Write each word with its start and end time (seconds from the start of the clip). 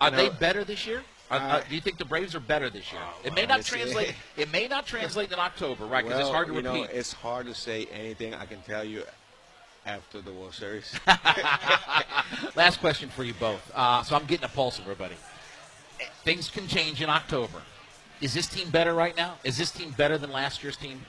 Are 0.00 0.10
know, 0.10 0.16
they 0.16 0.28
better 0.28 0.64
this 0.64 0.86
year? 0.86 1.02
Are- 1.30 1.38
uh, 1.38 1.42
uh, 1.42 1.62
do 1.68 1.74
you 1.74 1.80
think 1.80 1.98
the 1.98 2.04
Braves 2.04 2.34
are 2.34 2.40
better 2.40 2.68
this 2.68 2.92
year? 2.92 3.00
it 3.24 3.34
may 3.34 3.46
not 3.46 3.64
translate. 3.64 4.14
It 4.36 4.52
may 4.52 4.68
not 4.68 4.86
translate 4.86 5.32
in 5.32 5.38
October, 5.38 5.86
right? 5.86 6.04
Because 6.04 6.18
well, 6.18 6.28
it's 6.28 6.34
hard 6.34 6.46
to 6.48 6.52
you 6.52 6.60
repeat. 6.60 6.72
know, 6.72 6.98
it's 6.98 7.12
hard 7.12 7.46
to 7.46 7.54
say 7.54 7.86
anything. 7.86 8.34
I 8.34 8.44
can 8.46 8.60
tell 8.62 8.84
you 8.84 9.02
after 9.86 10.20
the 10.20 10.32
World 10.32 10.54
Series. 10.54 10.92
Last 12.56 12.80
question 12.80 13.08
for 13.08 13.24
you 13.24 13.34
both. 13.34 13.70
Uh, 13.74 14.02
so 14.02 14.16
I'm 14.16 14.26
getting 14.26 14.44
a 14.44 14.48
pulse 14.48 14.78
of 14.78 14.84
everybody. 14.84 15.16
Things 16.24 16.50
can 16.50 16.68
change 16.68 17.00
in 17.00 17.08
October. 17.08 17.62
Is 18.20 18.34
this 18.34 18.46
team 18.46 18.68
better 18.70 18.94
right 18.94 19.16
now? 19.16 19.34
Is 19.44 19.56
this 19.56 19.70
team 19.70 19.92
better 19.96 20.18
than 20.18 20.30
last 20.30 20.62
year's 20.62 20.76
team? 20.76 21.00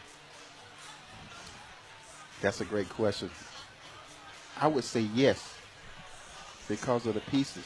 That's 2.42 2.62
a 2.62 2.66
great 2.66 2.90
question. 2.90 3.30
I 4.60 4.68
would 4.68 4.84
say 4.84 5.02
yes 5.14 5.56
because 6.68 7.06
of 7.06 7.16
the 7.16 7.22
pieces. 7.22 7.66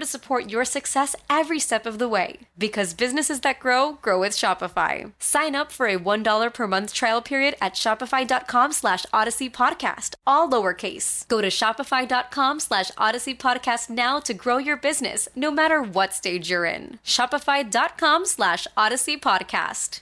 to 0.00 0.06
support 0.06 0.50
your 0.50 0.64
success 0.64 1.14
every 1.28 1.60
step 1.60 1.86
of 1.86 1.98
the 1.98 2.08
way. 2.08 2.38
Because 2.58 2.94
businesses 2.94 3.40
that 3.40 3.60
grow, 3.60 3.92
grow 4.02 4.18
with 4.18 4.32
Shopify. 4.32 5.12
Sign 5.18 5.54
up 5.54 5.70
for 5.70 5.86
a 5.86 5.98
$1 5.98 6.54
per 6.54 6.66
month 6.66 6.92
trial 6.92 7.22
period 7.22 7.54
at 7.60 7.74
shopify.com 7.74 8.72
slash 8.72 9.06
odyssey 9.12 9.48
podcast, 9.48 10.14
all 10.26 10.48
lowercase. 10.50 11.28
Go 11.28 11.40
to 11.40 11.48
shopify.com 11.48 12.58
slash 12.60 12.90
odyssey 12.98 13.34
podcast 13.34 13.88
now 13.90 14.18
to 14.20 14.34
grow 14.34 14.58
your 14.58 14.76
business, 14.76 15.28
no 15.36 15.50
matter 15.50 15.82
what 15.82 16.12
stage 16.14 16.50
you're 16.50 16.64
in. 16.64 16.98
Shopify.com 17.04 18.24
slash 18.26 18.66
odyssey 18.76 19.16
podcast. 19.16 20.00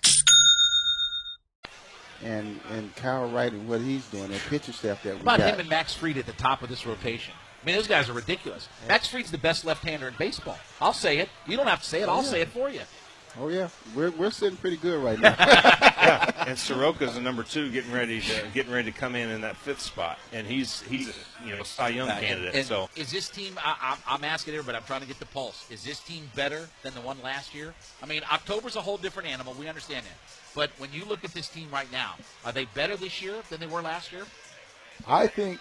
And 2.24 2.58
and 2.72 2.94
Kyle 2.96 3.30
Wright 3.30 3.52
and 3.52 3.68
what 3.68 3.80
he's 3.80 4.04
doing, 4.06 4.28
that 4.30 4.40
pitcher 4.48 4.72
staff 4.72 5.02
that 5.04 5.14
we 5.14 5.20
about 5.20 5.38
got. 5.38 5.54
him 5.54 5.60
and 5.60 5.68
Max 5.68 5.94
Fried 5.94 6.16
at 6.18 6.26
the 6.26 6.32
top 6.32 6.62
of 6.62 6.68
this 6.68 6.84
rotation? 6.84 7.32
I 7.62 7.66
mean, 7.66 7.74
those 7.74 7.88
guys 7.88 8.08
are 8.08 8.12
ridiculous. 8.12 8.68
Max 8.86 9.08
Fried's 9.08 9.30
the 9.30 9.38
best 9.38 9.64
left-hander 9.64 10.08
in 10.08 10.14
baseball. 10.18 10.58
I'll 10.80 10.92
say 10.92 11.18
it. 11.18 11.28
You 11.46 11.56
don't 11.56 11.66
have 11.66 11.82
to 11.82 11.88
say 11.88 12.02
it. 12.02 12.08
I'll 12.08 12.20
oh, 12.20 12.22
say 12.22 12.40
it 12.40 12.48
for 12.48 12.70
you. 12.70 12.80
oh 13.40 13.48
yeah, 13.48 13.68
we're 13.94 14.10
we're 14.12 14.30
sitting 14.30 14.56
pretty 14.56 14.76
good 14.76 15.02
right 15.02 15.18
now. 15.18 15.34
yeah, 15.38 16.30
and 16.46 16.56
Soroka's 16.56 17.14
the 17.14 17.20
number 17.20 17.42
two, 17.42 17.70
getting 17.70 17.92
ready 17.92 18.20
to 18.20 18.42
getting 18.54 18.72
ready 18.72 18.90
to 18.90 18.96
come 18.96 19.16
in 19.16 19.28
in 19.30 19.40
that 19.40 19.56
fifth 19.56 19.80
spot, 19.80 20.18
and 20.32 20.46
he's 20.46 20.82
he's 20.82 21.08
a, 21.08 21.46
you 21.46 21.56
know 21.56 21.62
Cy 21.64 21.88
Young 21.88 22.08
candidate. 22.08 22.54
And 22.54 22.64
so 22.64 22.88
is 22.94 23.10
this 23.10 23.28
team? 23.28 23.58
I, 23.58 23.76
I'm, 23.80 23.98
I'm 24.06 24.24
asking 24.24 24.54
everybody. 24.54 24.78
I'm 24.78 24.84
trying 24.84 25.02
to 25.02 25.08
get 25.08 25.18
the 25.18 25.26
pulse. 25.26 25.66
Is 25.70 25.82
this 25.82 25.98
team 26.00 26.30
better 26.36 26.68
than 26.84 26.94
the 26.94 27.00
one 27.00 27.18
last 27.22 27.54
year? 27.54 27.74
I 28.02 28.06
mean, 28.06 28.22
October's 28.32 28.76
a 28.76 28.80
whole 28.80 28.98
different 28.98 29.28
animal. 29.28 29.54
We 29.58 29.68
understand 29.68 30.06
that. 30.06 30.16
But 30.54 30.70
when 30.78 30.92
you 30.92 31.04
look 31.04 31.24
at 31.24 31.34
this 31.34 31.48
team 31.48 31.68
right 31.72 31.90
now, 31.90 32.14
are 32.44 32.52
they 32.52 32.66
better 32.66 32.96
this 32.96 33.20
year 33.20 33.34
than 33.50 33.60
they 33.60 33.66
were 33.66 33.82
last 33.82 34.12
year? 34.12 34.22
I 35.06 35.26
think 35.26 35.60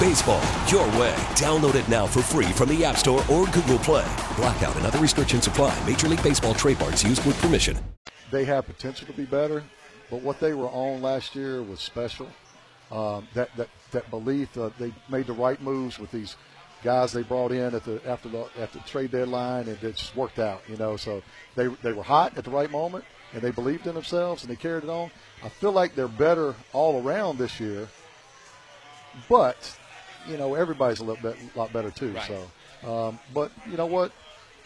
Baseball, 0.00 0.42
your 0.68 0.86
way. 1.00 1.14
Download 1.34 1.74
it 1.74 1.88
now 1.88 2.06
for 2.06 2.20
free 2.22 2.46
from 2.52 2.68
the 2.68 2.84
App 2.84 2.96
Store 2.96 3.20
or 3.30 3.46
Google 3.46 3.78
Play. 3.78 4.06
Blackout 4.36 4.76
and 4.76 4.84
other 4.84 4.98
restrictions 4.98 5.46
apply. 5.46 5.76
Major 5.88 6.08
League 6.08 6.22
Baseball 6.22 6.54
trademarks 6.54 7.02
used 7.04 7.24
with 7.24 7.40
permission. 7.40 7.78
they 8.30 8.44
have 8.44 8.66
potential 8.66 9.06
to 9.06 9.12
be 9.12 9.24
better, 9.24 9.62
but 10.10 10.20
what 10.22 10.40
they 10.40 10.52
were 10.54 10.68
on 10.68 11.00
last 11.00 11.34
year 11.36 11.62
was 11.62 11.80
special. 11.80 12.28
Um, 12.90 13.26
that 13.34 13.54
that 13.56 13.68
that 13.92 14.10
belief 14.10 14.56
uh, 14.58 14.70
they 14.78 14.92
made 15.08 15.26
the 15.26 15.32
right 15.32 15.60
moves 15.62 15.98
with 15.98 16.10
these 16.10 16.36
guys 16.82 17.12
they 17.12 17.22
brought 17.22 17.50
in 17.50 17.74
at 17.74 17.82
the 17.84 18.00
after 18.06 18.28
the 18.28 18.46
at 18.58 18.72
the 18.72 18.80
trade 18.80 19.10
deadline, 19.12 19.68
and 19.68 19.82
it 19.82 19.96
just 19.96 20.14
worked 20.16 20.38
out. 20.38 20.62
You 20.68 20.76
know, 20.76 20.96
so 20.96 21.22
they 21.54 21.68
they 21.82 21.92
were 21.92 22.02
hot 22.02 22.36
at 22.36 22.44
the 22.44 22.50
right 22.50 22.70
moment, 22.70 23.04
and 23.32 23.40
they 23.40 23.50
believed 23.52 23.86
in 23.86 23.94
themselves, 23.94 24.42
and 24.42 24.50
they 24.50 24.56
carried 24.56 24.84
it 24.84 24.90
on. 24.90 25.10
I 25.42 25.48
feel 25.48 25.72
like 25.72 25.94
they're 25.94 26.08
better 26.08 26.54
all 26.72 27.02
around 27.02 27.38
this 27.38 27.58
year, 27.58 27.88
but 29.28 29.78
you 30.28 30.36
know 30.36 30.54
everybody's 30.54 31.00
a 31.00 31.04
little 31.04 31.22
bit 31.22 31.36
lot 31.56 31.72
better 31.72 31.90
too. 31.90 32.12
Right. 32.12 32.30
So, 32.82 32.90
um, 32.90 33.18
but 33.32 33.50
you 33.70 33.76
know 33.76 33.86
what? 33.86 34.12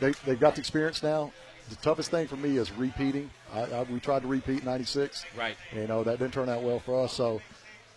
They 0.01 0.13
they've 0.25 0.41
got 0.41 0.55
the 0.55 0.61
experience 0.61 1.03
now. 1.03 1.33
The 1.69 1.77
toughest 1.77 2.11
thing 2.11 2.27
for 2.27 2.37
me 2.37 2.57
is 2.57 2.73
repeating. 2.73 3.31
I, 3.53 3.61
I, 3.61 3.83
we 3.83 4.01
tried 4.01 4.23
to 4.23 4.29
repeat 4.29 4.65
'96. 4.65 5.25
Right. 5.37 5.57
You 5.75 5.87
know 5.87 6.03
that 6.05 6.19
didn't 6.19 6.35
turn 6.35 6.49
out 6.49 6.63
well 6.63 6.81
for 6.81 7.05
us. 7.05 7.13
So, 7.13 7.41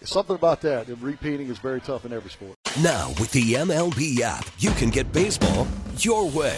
something 0.03 0.35
about 0.35 0.61
that. 0.61 0.87
The 0.87 0.95
repeating 0.95 1.47
is 1.47 1.59
very 1.59 1.81
tough 1.81 2.05
in 2.05 2.13
every 2.13 2.29
sport. 2.29 2.55
Now, 2.81 3.09
with 3.19 3.31
the 3.31 3.53
MLB 3.53 4.21
app, 4.21 4.47
you 4.59 4.71
can 4.71 4.89
get 4.89 5.11
baseball 5.11 5.67
your 5.97 6.29
way. 6.29 6.57